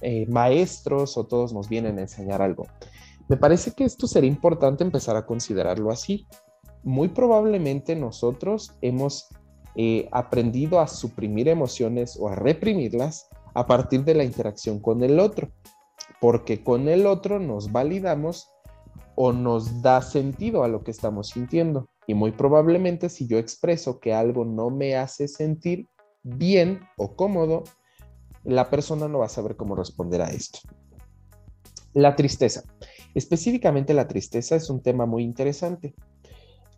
eh, 0.00 0.26
maestros 0.28 1.16
o 1.16 1.24
todos 1.24 1.52
nos 1.52 1.68
vienen 1.68 1.98
a 1.98 2.02
enseñar 2.02 2.42
algo. 2.42 2.66
Me 3.28 3.36
parece 3.36 3.72
que 3.72 3.84
esto 3.84 4.06
sería 4.06 4.30
importante 4.30 4.84
empezar 4.84 5.16
a 5.16 5.26
considerarlo 5.26 5.90
así. 5.90 6.26
Muy 6.82 7.08
probablemente 7.08 7.96
nosotros 7.96 8.76
hemos 8.80 9.28
eh, 9.76 10.08
aprendido 10.10 10.80
a 10.80 10.88
suprimir 10.88 11.48
emociones 11.48 12.16
o 12.18 12.28
a 12.28 12.34
reprimirlas 12.34 13.28
a 13.54 13.66
partir 13.66 14.04
de 14.04 14.14
la 14.14 14.24
interacción 14.24 14.80
con 14.80 15.02
el 15.02 15.20
otro, 15.20 15.50
porque 16.20 16.64
con 16.64 16.88
el 16.88 17.06
otro 17.06 17.38
nos 17.38 17.72
validamos 17.72 18.48
o 19.16 19.32
nos 19.32 19.82
da 19.82 20.02
sentido 20.02 20.64
a 20.64 20.68
lo 20.68 20.82
que 20.82 20.90
estamos 20.90 21.28
sintiendo. 21.28 21.88
Y 22.06 22.14
muy 22.14 22.32
probablemente 22.32 23.08
si 23.08 23.26
yo 23.26 23.38
expreso 23.38 23.98
que 24.00 24.14
algo 24.14 24.44
no 24.44 24.70
me 24.70 24.96
hace 24.96 25.28
sentir 25.28 25.88
bien 26.22 26.80
o 26.96 27.16
cómodo, 27.16 27.64
la 28.44 28.70
persona 28.70 29.08
no 29.08 29.18
va 29.18 29.26
a 29.26 29.30
saber 29.30 29.56
cómo 29.56 29.74
responder 29.74 30.22
a 30.22 30.30
esto. 30.30 30.60
La 31.94 32.14
tristeza. 32.14 32.62
Específicamente 33.14 33.94
la 33.94 34.06
tristeza 34.06 34.56
es 34.56 34.70
un 34.70 34.82
tema 34.82 35.06
muy 35.06 35.22
interesante. 35.22 35.94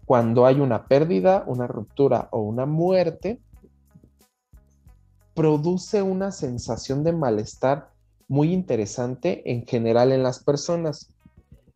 Cuando 0.08 0.46
hay 0.46 0.58
una 0.58 0.86
pérdida, 0.86 1.44
una 1.46 1.66
ruptura 1.66 2.30
o 2.32 2.40
una 2.40 2.64
muerte, 2.64 3.42
produce 5.34 6.00
una 6.00 6.32
sensación 6.32 7.04
de 7.04 7.12
malestar 7.12 7.90
muy 8.26 8.54
interesante 8.54 9.52
en 9.52 9.66
general 9.66 10.12
en 10.12 10.22
las 10.22 10.42
personas. 10.42 11.14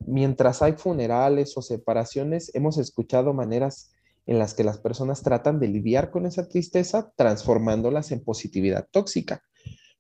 Mientras 0.07 0.63
hay 0.63 0.73
funerales 0.73 1.59
o 1.59 1.61
separaciones, 1.61 2.51
hemos 2.55 2.79
escuchado 2.79 3.35
maneras 3.35 3.91
en 4.25 4.39
las 4.39 4.55
que 4.55 4.65
las 4.65 4.79
personas 4.79 5.21
tratan 5.21 5.61
de 5.61 5.69
lidiar 5.69 6.11
con 6.11 6.25
esa 6.25 6.49
tristeza 6.49 7.13
transformándolas 7.17 8.13
en 8.13 8.25
positividad 8.25 8.89
tóxica 8.91 9.43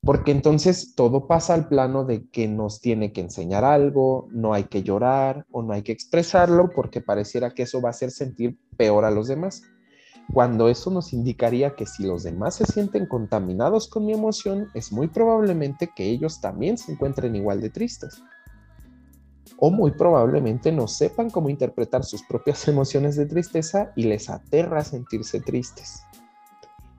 porque 0.04 0.32
entonces 0.32 0.94
todo 0.97 1.28
pasa 1.28 1.54
al 1.54 1.68
plano 1.68 2.04
de 2.04 2.28
que 2.28 2.49
nos 2.49 2.80
tiene 2.80 3.12
que 3.12 3.21
enseñar 3.21 3.64
algo, 3.64 4.26
no 4.32 4.52
hay 4.52 4.64
que 4.64 4.82
llorar 4.82 5.47
o 5.52 5.62
no 5.62 5.73
hay 5.73 5.82
que 5.82 5.92
expresarlo 5.92 6.71
porque 6.75 7.00
pareciera 7.00 7.54
que 7.54 7.62
eso 7.62 7.80
va 7.80 7.90
a 7.90 7.92
hacer 7.92 8.11
sentir 8.11 8.59
peor 8.76 9.04
a 9.04 9.12
los 9.12 9.28
demás. 9.28 9.62
Cuando 10.32 10.68
eso 10.68 10.90
nos 10.90 11.12
indicaría 11.12 11.76
que 11.76 11.87
si 11.87 12.04
los 12.04 12.25
demás 12.25 12.56
se 12.56 12.64
sienten 12.64 13.06
contaminados 13.06 13.88
con 13.88 14.04
mi 14.04 14.12
emoción, 14.12 14.68
es 14.75 14.90
muy 14.90 15.06
probablemente 15.06 15.90
que 15.94 16.04
ellos 16.04 16.40
también 16.40 16.78
se 16.78 16.92
encuentren 16.92 17.37
igual 17.37 17.61
de 17.61 17.71
tristes. 17.71 18.23
O 19.59 19.71
muy 19.71 19.92
probablemente 19.92 20.73
no 20.73 20.88
sepan 20.88 21.30
cómo 21.30 21.49
interpretar 21.49 22.02
sus 22.04 22.25
propias 22.25 22.66
emociones 22.66 23.14
de 23.14 23.26
tristeza 23.26 23.92
y 23.94 24.04
les 24.04 24.28
aterra 24.28 24.82
sentirse 24.82 25.40
tristes 25.40 26.02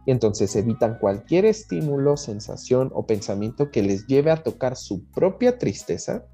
y 0.06 0.12
entonces 0.12 0.56
evitan 0.56 0.98
cualquier 1.00 1.46
estímulo, 1.46 2.18
sensación 2.18 2.92
o 2.94 3.06
pensamiento 3.06 3.72
que 3.72 3.84
les 3.84 4.06
lleve 4.08 4.32
a 4.32 4.44
tocar 4.44 4.76
su 4.76 5.06
propia 5.06 5.58
tristeza, 5.58 6.26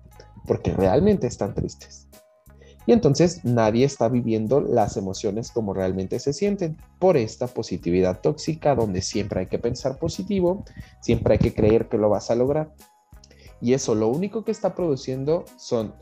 porque 0.48 0.74
realmente 0.74 1.28
están 1.28 1.54
tristes. 1.54 2.08
Y 2.88 2.92
entonces 2.92 3.46
nadie 3.46 3.86
está 3.86 4.10
viviendo 4.10 4.62
las 4.62 4.98
emociones 4.98 5.52
como 5.52 5.76
realmente 5.76 6.20
se 6.20 6.34
sienten 6.34 6.78
por 6.98 7.18
esta 7.18 7.46
positividad 7.46 8.22
tóxica 8.22 8.74
donde 8.74 9.04
siempre 9.04 9.42
hay 9.42 9.46
que 9.46 9.60
pensar 9.60 10.00
positivo, 10.00 10.64
siempre 11.00 11.34
hay 11.34 11.40
que 11.40 11.54
creer 11.54 11.88
que 11.88 12.00
lo 12.00 12.10
vas 12.10 12.32
a 12.32 12.36
lograr. 12.36 12.74
Y 13.62 13.74
eso 13.74 13.94
lo 13.94 14.08
único 14.08 14.44
que 14.44 14.52
está 14.52 14.74
produciendo 14.74 15.46
son 15.58 15.94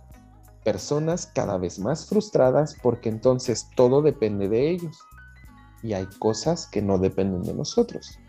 personas 0.63 1.25
cada 1.27 1.57
vez 1.57 1.79
más 1.79 2.05
frustradas 2.05 2.77
porque 2.81 3.09
entonces 3.09 3.67
todo 3.75 4.01
depende 4.01 4.47
de 4.47 4.69
ellos 4.69 4.97
y 5.83 5.93
hay 5.93 6.07
cosas 6.19 6.67
que 6.67 6.81
no 6.81 6.97
dependen 6.97 7.43
de 7.43 7.53
nosotros. 7.53 8.19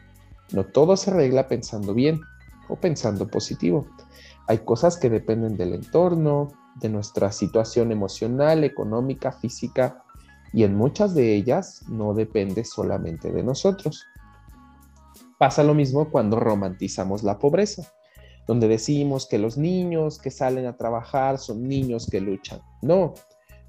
No 0.52 0.64
todo 0.64 0.97
se 0.97 1.11
arregla 1.11 1.49
pensando 1.49 1.95
bien 1.95 2.21
o 2.69 2.76
pensando 2.76 3.26
positivo. 3.28 3.87
Hay 4.47 4.59
cosas 4.59 4.97
que 4.97 5.11
dependen 5.11 5.57
del 5.57 5.75
entorno, 5.75 6.49
de 6.76 6.88
nuestra 6.88 7.33
situación 7.33 7.93
emocional, 7.93 8.64
económica, 8.64 9.33
física, 9.33 10.05
y 10.52 10.64
en 10.64 10.75
muchas 10.76 11.14
de 11.14 11.35
ellas 11.35 11.83
no 11.88 12.14
depende 12.14 12.64
solamente 12.64 13.31
de 13.31 13.43
nosotros. 13.43 14.07
Pasa 15.38 15.62
lo 15.62 15.75
mismo 15.75 16.11
cuando 16.11 16.40
romantizamos 16.40 17.23
la 17.23 17.38
pobreza, 17.38 17.83
donde 18.47 18.67
decimos 18.67 19.26
que 19.28 19.38
los 19.38 19.59
niños 19.59 20.19
que 20.19 20.31
salen 20.31 20.67
a 20.67 20.76
trabajar 20.76 21.38
son 21.38 21.69
niños 21.69 22.09
que 22.11 22.21
luchan. 22.21 22.61
No, 22.81 23.14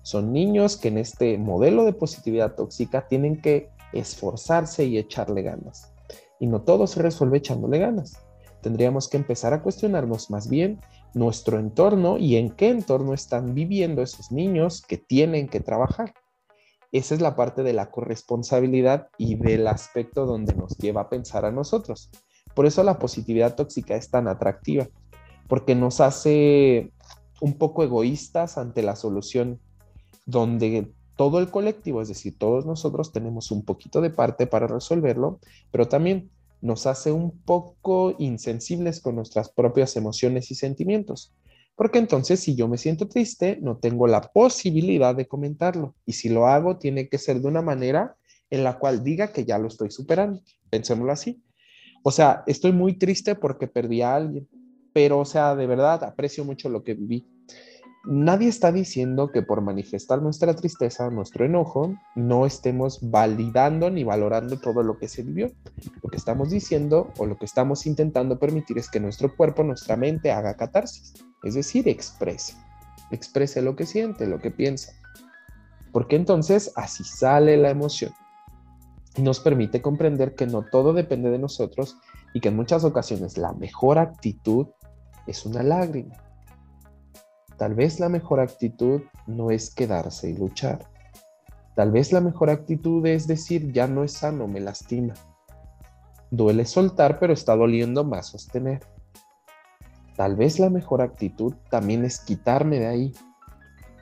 son 0.02 0.34
niños 0.34 0.78
que 0.78 0.88
en 0.88 0.98
este 0.98 1.38
modelo 1.38 1.86
de 1.86 1.94
positividad 1.94 2.56
tóxica 2.56 3.08
tienen 3.08 3.42
que 3.42 3.70
esforzarse 3.94 4.86
y 4.86 4.98
echarle 4.98 5.42
ganas. 5.42 5.94
Y 6.40 6.48
no 6.48 6.62
todo 6.62 6.88
se 6.88 7.02
resuelve 7.02 7.38
echándole 7.38 7.80
ganas. 7.80 8.14
Tendríamos 8.62 9.08
que 9.08 9.18
empezar 9.18 9.54
a 9.54 9.62
cuestionarnos 9.62 10.30
más 10.30 10.50
bien 10.50 10.80
nuestro 11.14 11.60
entorno 11.60 12.18
y 12.18 12.36
en 12.36 12.52
qué 12.52 12.70
entorno 12.70 13.14
están 13.14 13.54
viviendo 13.54 14.02
esos 14.02 14.32
niños 14.32 14.82
que 14.82 14.98
tienen 14.98 15.48
que 15.48 15.60
trabajar. 15.60 16.14
Esa 16.92 17.14
es 17.14 17.22
la 17.22 17.36
parte 17.36 17.64
de 17.64 17.74
la 17.74 17.92
corresponsabilidad 17.92 19.08
y 19.18 19.36
del 19.36 19.68
aspecto 19.68 20.26
donde 20.26 20.56
nos 20.56 20.78
lleva 20.78 21.02
a 21.02 21.10
pensar 21.10 21.46
a 21.46 21.52
nosotros. 21.52 22.10
Por 22.56 22.66
eso 22.66 22.84
la 22.84 22.98
positividad 22.98 23.56
tóxica 23.56 23.96
es 23.96 24.10
tan 24.10 24.28
atractiva, 24.28 24.88
porque 25.48 25.76
nos 25.76 26.02
hace 26.02 26.92
un 27.42 27.54
poco 27.58 27.84
egoístas 27.84 28.58
ante 28.58 28.82
la 28.82 28.96
solución 28.96 29.60
donde 30.30 30.92
todo 31.16 31.40
el 31.40 31.50
colectivo, 31.50 32.02
es 32.02 32.08
decir, 32.08 32.38
todos 32.38 32.66
nosotros 32.66 33.12
tenemos 33.12 33.52
un 33.52 33.64
poquito 33.64 34.00
de 34.00 34.10
parte 34.10 34.48
para 34.48 34.68
resolverlo, 34.68 35.40
pero 35.72 35.88
también 35.88 36.30
nos 36.62 36.86
hace 36.86 37.12
un 37.12 37.38
poco 37.40 38.16
insensibles 38.20 39.02
con 39.02 39.16
nuestras 39.16 39.50
propias 39.50 39.96
emociones 39.98 40.52
y 40.52 40.56
sentimientos. 40.56 41.34
Porque 41.76 42.00
entonces 42.00 42.40
si 42.42 42.56
yo 42.56 42.68
me 42.68 42.78
siento 42.78 43.08
triste, 43.08 43.58
no 43.62 43.78
tengo 43.78 44.08
la 44.08 44.22
posibilidad 44.22 45.16
de 45.16 45.28
comentarlo. 45.28 45.96
Y 46.06 46.14
si 46.14 46.30
lo 46.30 46.48
hago, 46.48 46.78
tiene 46.78 47.08
que 47.08 47.18
ser 47.18 47.42
de 47.42 47.48
una 47.48 47.62
manera 47.62 48.16
en 48.50 48.64
la 48.64 48.78
cual 48.80 49.04
diga 49.04 49.32
que 49.32 49.46
ya 49.46 49.58
lo 49.58 49.68
estoy 49.68 49.90
superando. 49.90 50.42
Pensémoslo 50.70 51.12
así. 51.12 51.42
O 52.04 52.12
sea, 52.12 52.44
estoy 52.48 52.74
muy 52.74 52.98
triste 52.98 53.36
porque 53.36 53.68
perdí 53.68 54.02
a 54.02 54.16
alguien, 54.16 54.48
pero 54.94 55.20
o 55.20 55.26
sea, 55.26 55.56
de 55.56 55.68
verdad 55.68 56.04
aprecio 56.04 56.44
mucho 56.44 56.70
lo 56.70 56.84
que 56.84 56.94
viví 56.94 57.28
Nadie 58.12 58.48
está 58.48 58.72
diciendo 58.72 59.32
que 59.32 59.44
por 59.44 59.62
manifestar 59.62 60.20
nuestra 60.20 60.56
tristeza, 60.56 61.12
nuestro 61.12 61.46
enojo, 61.46 61.94
no 62.16 62.48
estemos 62.48 62.98
validando 63.04 63.92
ni 63.92 64.04
valorando 64.04 64.58
todo 64.58 64.82
lo 64.82 64.98
que 64.98 65.08
se 65.08 65.22
vivió. 65.22 65.52
Lo 66.02 66.10
que 66.10 66.18
estamos 66.18 66.50
diciendo 66.50 67.14
o 67.20 67.28
lo 67.28 67.38
que 67.38 67.46
estamos 67.46 67.86
intentando 67.86 68.40
permitir 68.40 68.80
es 68.80 68.90
que 68.90 69.00
nuestro 69.00 69.36
cuerpo, 69.36 69.64
nuestra 69.64 69.96
mente 69.96 70.32
haga 70.32 70.56
catarsis, 70.56 71.14
es 71.44 71.54
decir, 71.54 71.88
exprese, 71.88 72.56
exprese 73.12 73.62
lo 73.62 73.76
que 73.76 73.86
siente, 73.86 74.26
lo 74.26 74.40
que 74.40 74.50
piensa. 74.50 74.92
Porque 75.92 76.16
entonces 76.16 76.74
así 76.76 77.04
sale 77.04 77.58
la 77.58 77.70
emoción. 77.70 78.12
Nos 79.20 79.40
permite 79.40 79.84
comprender 79.84 80.34
que 80.34 80.48
no 80.48 80.64
todo 80.64 80.94
depende 80.94 81.30
de 81.30 81.38
nosotros 81.38 82.00
y 82.34 82.40
que 82.40 82.48
en 82.48 82.56
muchas 82.56 82.84
ocasiones 82.84 83.38
la 83.38 83.54
mejor 83.54 84.00
actitud 84.00 84.66
es 85.28 85.46
una 85.46 85.62
lágrima 85.62 86.16
Tal 87.60 87.76
vez 87.76 88.00
la 88.00 88.08
mejor 88.08 88.40
actitud 88.40 89.02
no 89.28 89.52
es 89.52 89.76
quedarse 89.76 90.30
y 90.30 90.34
luchar. 90.38 90.80
Tal 91.76 91.92
vez 91.92 92.14
la 92.14 92.22
mejor 92.22 92.50
actitud 92.50 93.06
es 93.06 93.28
decir, 93.28 93.74
ya 93.74 93.86
no 93.86 94.06
es 94.06 94.14
sano, 94.14 94.48
me 94.48 94.62
lastima. 94.62 95.14
Duele 96.32 96.64
soltar, 96.64 97.20
pero 97.20 97.34
está 97.34 97.58
doliendo 97.58 98.06
más 98.06 98.28
sostener. 98.28 98.80
Tal 100.16 100.38
vez 100.38 100.58
la 100.58 100.70
mejor 100.70 101.02
actitud 101.02 101.54
también 101.70 102.06
es 102.06 102.22
quitarme 102.22 102.80
de 102.80 102.88
ahí, 102.88 103.14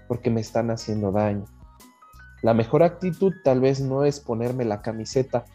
porque 0.07 0.29
me 0.29 0.41
están 0.41 0.69
haciendo 0.69 1.11
daño. 1.11 1.45
La 2.43 2.53
mejor 2.53 2.83
actitud 2.83 3.33
tal 3.43 3.59
vez 3.59 3.81
no 3.81 4.03
es 4.03 4.19
ponerme 4.19 4.65
la 4.65 4.83
camiseta, 4.83 5.45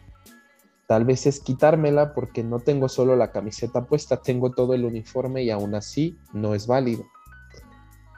tal 0.87 1.05
vez 1.05 1.25
es 1.25 1.39
quitármela 1.39 2.13
porque 2.13 2.43
no 2.43 2.59
tengo 2.59 2.89
solo 2.89 3.15
la 3.15 3.31
camiseta 3.31 3.85
puesta, 3.85 4.17
tengo 4.17 4.51
todo 4.51 4.73
el 4.73 4.83
uniforme 4.83 5.43
y 5.43 5.51
aún 5.51 5.73
así 5.73 6.17
no 6.33 6.53
es 6.53 6.67
válido. 6.67 7.05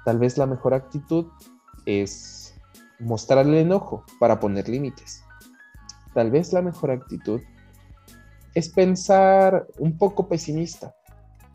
Tal 0.05 0.19
vez 0.19 0.37
la 0.37 0.45
mejor 0.45 0.75
actitud 0.75 1.25
es 1.85 2.55
mostrarle 2.99 3.61
enojo 3.61 4.05
para 4.19 4.39
poner 4.39 4.69
límites. 4.69 5.23
Tal 6.13 6.31
vez 6.31 6.53
la 6.53 6.61
mejor 6.61 6.91
actitud 6.91 7.41
es 8.53 8.69
pensar 8.69 9.67
un 9.79 9.97
poco 9.97 10.29
pesimista, 10.29 10.95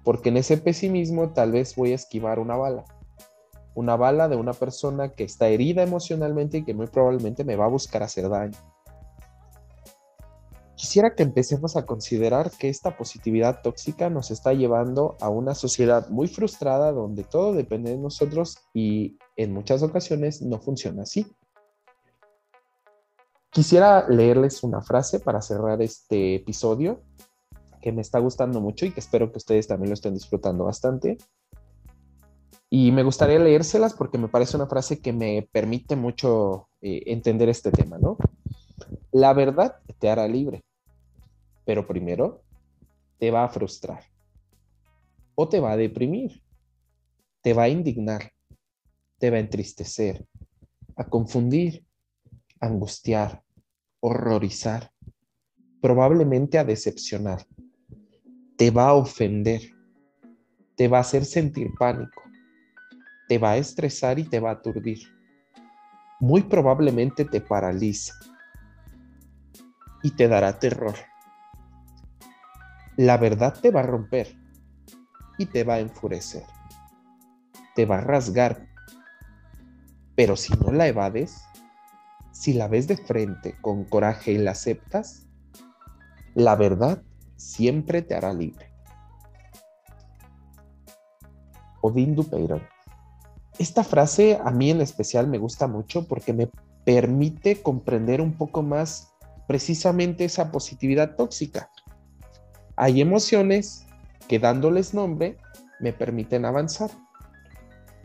porque 0.05 0.29
en 0.29 0.37
ese 0.37 0.59
pesimismo 0.59 1.31
tal 1.31 1.53
vez 1.53 1.75
voy 1.77 1.93
a 1.93 1.95
esquivar 1.95 2.39
una 2.41 2.57
bala. 2.57 2.85
Una 3.75 3.97
bala 3.97 4.29
de 4.29 4.37
una 4.37 4.53
persona 4.53 5.11
que 5.11 5.25
está 5.25 5.49
herida 5.49 5.83
emocionalmente 5.83 6.59
y 6.59 6.65
que 6.65 6.75
muy 6.75 6.89
probablemente 6.89 7.45
me 7.45 7.57
va 7.57 7.67
a 7.67 7.69
buscar 7.69 8.03
hacer 8.03 8.29
daño. 8.29 8.59
Quisiera 10.81 11.15
que 11.15 11.23
empecemos 11.23 11.77
a 11.77 11.85
considerar 11.85 12.51
que 12.53 12.71
esta 12.71 12.97
positividad 12.97 13.61
tóxica 13.61 14.09
nos 14.09 14.31
está 14.31 14.55
llevando 14.55 15.19
a 15.21 15.29
una 15.29 15.55
sociedad 15.55 16.09
muy 16.09 16.27
frustrada 16.27 16.91
donde 16.91 17.23
todo 17.23 17.53
depende 17.53 17.91
de 17.91 17.99
nosotros 17.99 18.57
y 18.73 19.19
en 19.37 19.53
muchas 19.53 19.83
ocasiones 19.83 20.41
no 20.41 20.59
funciona 20.59 21.03
así. 21.03 21.27
Quisiera 23.51 24.09
leerles 24.09 24.63
una 24.63 24.81
frase 24.81 25.21
para 25.21 25.43
cerrar 25.43 25.83
este 25.83 26.37
episodio 26.37 27.03
que 27.83 27.93
me 27.93 28.01
está 28.01 28.19
gustando 28.19 28.63
mucho 28.63 28.87
y 28.87 28.93
que 28.93 29.01
espero 29.01 29.31
que 29.31 29.37
ustedes 29.37 29.67
también 29.67 29.91
lo 29.91 29.95
estén 29.95 30.15
disfrutando 30.15 30.65
bastante. 30.65 31.19
Y 32.71 32.91
me 32.93 33.03
gustaría 33.03 33.39
leérselas 33.39 33.93
porque 33.93 34.17
me 34.17 34.29
parece 34.29 34.57
una 34.57 34.67
frase 34.67 35.03
que 35.03 35.13
me 35.13 35.47
permite 35.53 35.95
mucho 35.95 36.71
eh, 36.81 37.03
entender 37.05 37.51
este 37.51 37.71
tema, 37.71 37.99
¿no? 37.99 38.17
La 39.13 39.35
verdad 39.35 39.77
te 39.99 40.09
hará 40.09 40.27
libre 40.27 40.63
pero 41.65 41.87
primero 41.87 42.43
te 43.19 43.31
va 43.31 43.45
a 43.45 43.49
frustrar 43.49 44.05
o 45.35 45.49
te 45.49 45.59
va 45.59 45.73
a 45.73 45.77
deprimir, 45.77 46.43
te 47.41 47.55
va 47.55 47.63
a 47.63 47.69
indignar, 47.69 48.33
te 49.19 49.31
va 49.31 49.39
a 49.39 49.41
entristecer, 49.41 50.27
a 50.97 51.05
confundir, 51.05 51.85
angustiar, 52.61 53.43
horrorizar, 54.01 54.91
probablemente 55.81 56.59
a 56.59 56.65
decepcionar, 56.65 57.47
te 58.57 58.71
va 58.71 58.89
a 58.89 58.95
ofender, 58.95 59.63
te 60.77 60.89
va 60.89 60.99
a 60.99 61.01
hacer 61.01 61.25
sentir 61.25 61.71
pánico, 61.79 62.23
te 63.29 63.39
va 63.39 63.53
a 63.53 63.57
estresar 63.57 64.19
y 64.19 64.25
te 64.25 64.41
va 64.41 64.51
a 64.51 64.55
aturdir. 64.55 64.99
Muy 66.21 66.43
probablemente 66.43 67.25
te 67.25 67.41
paraliza 67.41 68.13
y 70.03 70.11
te 70.11 70.29
dará 70.29 70.59
terror. 70.59 70.95
La 73.01 73.17
verdad 73.17 73.55
te 73.59 73.71
va 73.71 73.81
a 73.81 73.85
romper 73.85 74.37
y 75.39 75.47
te 75.47 75.65
va 75.65 75.77
a 75.77 75.79
enfurecer. 75.79 76.43
Te 77.75 77.87
va 77.87 77.97
a 77.97 78.01
rasgar. 78.03 78.69
Pero 80.15 80.37
si 80.37 80.53
no 80.59 80.71
la 80.71 80.87
evades, 80.87 81.43
si 82.31 82.53
la 82.53 82.69
ves 82.69 82.89
de 82.89 82.99
frente 82.99 83.57
con 83.63 83.85
coraje 83.85 84.33
y 84.33 84.37
la 84.37 84.51
aceptas, 84.51 85.27
la 86.35 86.57
verdad 86.57 87.03
siempre 87.37 88.03
te 88.03 88.15
hará 88.15 88.35
libre. 88.35 88.71
Odín 91.81 92.15
Dupeyron. 92.15 92.61
Esta 93.59 93.83
frase 93.83 94.39
a 94.45 94.51
mí 94.51 94.69
en 94.69 94.83
especial 94.83 95.27
me 95.27 95.39
gusta 95.39 95.67
mucho 95.69 96.07
porque 96.07 96.35
me 96.35 96.51
permite 96.85 97.63
comprender 97.63 98.21
un 98.21 98.37
poco 98.37 98.63
más 98.63 99.15
precisamente 99.49 100.27
esa 100.27 100.53
positividad 100.53 101.17
tóxica. 101.17 101.71
Hay 102.83 103.03
emociones 103.03 103.87
que 104.27 104.39
dándoles 104.39 104.95
nombre 104.95 105.37
me 105.81 105.93
permiten 105.93 106.47
avanzar. 106.47 106.91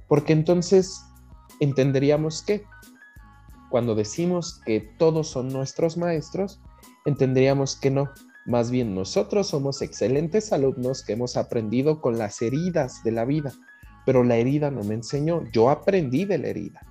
Porque 0.09 0.33
entonces 0.33 1.01
entenderíamos 1.61 2.43
que 2.43 2.65
cuando 3.69 3.95
decimos 3.95 4.59
que 4.65 4.81
todos 4.99 5.29
son 5.29 5.47
nuestros 5.47 5.95
maestros, 5.95 6.59
entenderíamos 7.05 7.77
que 7.77 7.89
no. 7.89 8.09
Más 8.45 8.69
bien 8.69 8.93
nosotros 8.93 9.47
somos 9.47 9.81
excelentes 9.81 10.51
alumnos 10.51 11.05
que 11.05 11.13
hemos 11.13 11.37
aprendido 11.37 12.01
con 12.01 12.17
las 12.17 12.41
heridas 12.41 13.01
de 13.05 13.13
la 13.13 13.23
vida, 13.23 13.53
pero 14.05 14.25
la 14.25 14.35
herida 14.35 14.71
no 14.71 14.83
me 14.83 14.95
enseñó, 14.95 15.49
yo 15.53 15.69
aprendí 15.69 16.25
de 16.25 16.37
la 16.37 16.49
herida. 16.49 16.81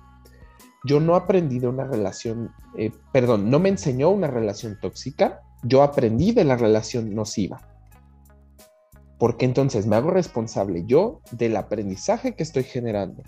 Yo 0.85 0.99
no 0.99 1.15
aprendí 1.15 1.59
de 1.59 1.67
una 1.67 1.83
relación, 1.83 2.51
eh, 2.79 2.91
perdón, 3.13 3.51
no 3.51 3.59
me 3.59 3.69
enseñó 3.69 4.09
una 4.09 4.27
relación 4.27 4.79
tóxica, 4.81 5.43
yo 5.61 5.83
aprendí 5.83 6.31
de 6.31 6.45
la 6.45 6.57
relación 6.57 7.13
nociva 7.13 7.74
porque 9.17 9.45
entonces 9.45 9.85
me 9.87 9.95
hago 9.95 10.11
responsable 10.11 10.83
yo 10.85 11.21
del 11.31 11.55
aprendizaje 11.55 12.35
que 12.35 12.43
estoy 12.43 12.63
generando. 12.63 13.23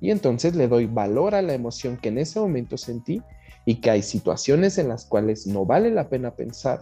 Y 0.00 0.10
entonces 0.10 0.54
le 0.54 0.68
doy 0.68 0.86
valor 0.86 1.34
a 1.34 1.42
la 1.42 1.54
emoción 1.54 1.96
que 1.96 2.08
en 2.08 2.18
ese 2.18 2.40
momento 2.40 2.76
sentí 2.76 3.22
y 3.64 3.76
que 3.76 3.90
hay 3.90 4.02
situaciones 4.02 4.78
en 4.78 4.88
las 4.88 5.04
cuales 5.04 5.46
no 5.46 5.64
vale 5.64 5.90
la 5.90 6.08
pena 6.08 6.34
pensar 6.34 6.80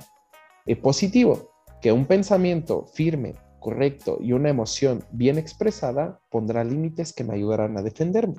Es 0.67 0.79
positivo, 0.79 1.51
que 1.81 1.93
un 1.93 2.07
pensamiento 2.07 2.87
firme, 2.95 3.35
correcto 3.61 4.19
y 4.21 4.33
una 4.33 4.51
emoción 4.51 5.05
bien 5.11 5.39
expresada 5.39 6.21
pondrá 6.31 6.63
límites 6.63 7.13
que 7.13 7.25
me 7.25 7.35
ayudarán 7.35 7.77
a 7.77 7.83
defenderme 7.83 8.37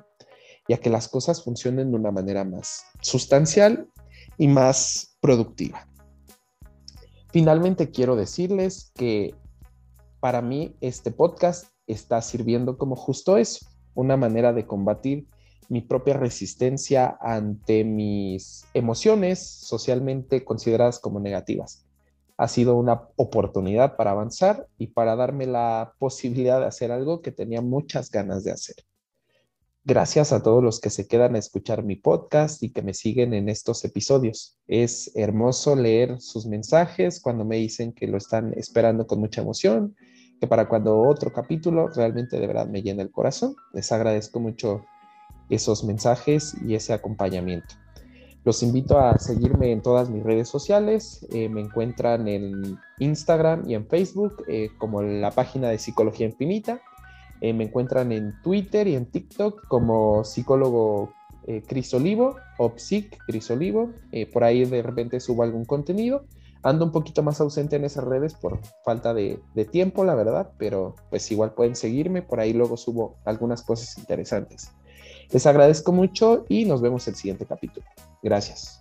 y 0.66 0.72
a 0.72 0.78
que 0.78 0.90
las 0.90 1.08
cosas 1.08 1.42
funcionen 1.42 1.90
de 1.90 1.96
una 1.96 2.10
manera 2.10 2.44
más 2.44 2.84
sustancial 3.00 3.88
y 4.36 4.48
más 4.48 5.18
productiva. 5.20 5.86
Finalmente 7.30 7.90
quiero 7.90 8.16
decirles 8.16 8.90
que 8.94 9.34
para 10.20 10.42
mí 10.42 10.74
este 10.80 11.10
podcast 11.10 11.66
está 11.86 12.20
sirviendo 12.22 12.76
como 12.76 12.96
justo 12.96 13.36
eso, 13.36 13.66
una 13.94 14.16
manera 14.16 14.52
de 14.52 14.66
combatir 14.66 15.26
mi 15.68 15.82
propia 15.82 16.14
resistencia 16.14 17.18
ante 17.20 17.84
mis 17.84 18.64
emociones 18.74 19.38
socialmente 19.40 20.44
consideradas 20.44 20.98
como 20.98 21.20
negativas. 21.20 21.84
Ha 22.36 22.48
sido 22.48 22.76
una 22.76 23.08
oportunidad 23.16 23.96
para 23.96 24.12
avanzar 24.12 24.66
y 24.78 24.88
para 24.88 25.16
darme 25.16 25.46
la 25.46 25.94
posibilidad 25.98 26.60
de 26.60 26.66
hacer 26.66 26.92
algo 26.92 27.20
que 27.20 27.32
tenía 27.32 27.60
muchas 27.60 28.10
ganas 28.10 28.44
de 28.44 28.52
hacer. 28.52 28.76
Gracias 29.90 30.34
a 30.34 30.42
todos 30.42 30.62
los 30.62 30.80
que 30.80 30.90
se 30.90 31.08
quedan 31.08 31.34
a 31.34 31.38
escuchar 31.38 31.82
mi 31.82 31.96
podcast 31.96 32.62
y 32.62 32.68
que 32.68 32.82
me 32.82 32.92
siguen 32.92 33.32
en 33.32 33.48
estos 33.48 33.82
episodios. 33.86 34.58
Es 34.66 35.10
hermoso 35.14 35.76
leer 35.76 36.20
sus 36.20 36.44
mensajes 36.44 37.22
cuando 37.22 37.46
me 37.46 37.56
dicen 37.56 37.94
que 37.94 38.06
lo 38.06 38.18
están 38.18 38.52
esperando 38.58 39.06
con 39.06 39.18
mucha 39.18 39.40
emoción, 39.40 39.96
que 40.42 40.46
para 40.46 40.68
cuando 40.68 41.00
otro 41.00 41.32
capítulo 41.32 41.88
realmente 41.88 42.38
de 42.38 42.46
verdad 42.46 42.68
me 42.68 42.82
llena 42.82 43.00
el 43.00 43.10
corazón. 43.10 43.56
Les 43.72 43.90
agradezco 43.90 44.40
mucho 44.40 44.84
esos 45.48 45.82
mensajes 45.84 46.54
y 46.66 46.74
ese 46.74 46.92
acompañamiento. 46.92 47.74
Los 48.44 48.62
invito 48.62 48.98
a 48.98 49.18
seguirme 49.18 49.72
en 49.72 49.80
todas 49.80 50.10
mis 50.10 50.22
redes 50.22 50.50
sociales. 50.50 51.26
Eh, 51.32 51.48
me 51.48 51.62
encuentran 51.62 52.28
en 52.28 52.78
Instagram 52.98 53.62
y 53.66 53.74
en 53.74 53.86
Facebook 53.86 54.44
eh, 54.48 54.68
como 54.76 55.00
la 55.00 55.30
página 55.30 55.70
de 55.70 55.78
Psicología 55.78 56.26
Infinita. 56.26 56.78
Eh, 57.40 57.52
me 57.52 57.64
encuentran 57.64 58.12
en 58.12 58.34
Twitter 58.42 58.86
y 58.88 58.94
en 58.94 59.06
TikTok 59.06 59.66
como 59.68 60.24
psicólogo 60.24 61.12
eh, 61.46 61.62
Crisolivo 61.66 62.36
o 62.58 62.72
Psic 62.76 63.18
Crisolivo. 63.26 63.90
Eh, 64.12 64.26
por 64.26 64.44
ahí 64.44 64.64
de 64.64 64.82
repente 64.82 65.20
subo 65.20 65.42
algún 65.42 65.64
contenido. 65.64 66.24
Ando 66.62 66.84
un 66.84 66.92
poquito 66.92 67.22
más 67.22 67.40
ausente 67.40 67.76
en 67.76 67.84
esas 67.84 68.04
redes 68.04 68.34
por 68.34 68.58
falta 68.84 69.14
de, 69.14 69.40
de 69.54 69.64
tiempo, 69.64 70.04
la 70.04 70.16
verdad, 70.16 70.50
pero 70.58 70.96
pues 71.08 71.30
igual 71.30 71.54
pueden 71.54 71.76
seguirme. 71.76 72.22
Por 72.22 72.40
ahí 72.40 72.52
luego 72.52 72.76
subo 72.76 73.16
algunas 73.24 73.62
cosas 73.62 73.96
interesantes. 73.96 74.72
Les 75.30 75.46
agradezco 75.46 75.92
mucho 75.92 76.44
y 76.48 76.64
nos 76.64 76.80
vemos 76.80 77.06
el 77.06 77.14
siguiente 77.14 77.46
capítulo. 77.46 77.86
Gracias. 78.22 78.77